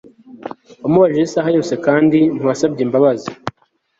[0.81, 3.29] wamubabaje isaha yose kandi ntiwasabye imbabazi